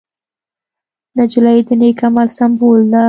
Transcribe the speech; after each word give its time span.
نجلۍ 1.17 1.59
د 1.67 1.69
نېک 1.79 1.99
عمل 2.07 2.27
سمبول 2.37 2.81
ده. 2.91 2.99